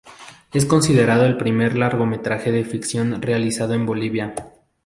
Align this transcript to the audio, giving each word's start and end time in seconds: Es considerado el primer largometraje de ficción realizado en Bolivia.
Es 0.51 0.65
considerado 0.65 1.25
el 1.27 1.37
primer 1.37 1.77
largometraje 1.77 2.51
de 2.51 2.63
ficción 2.63 3.21
realizado 3.21 3.75
en 3.75 3.85
Bolivia. 3.85 4.33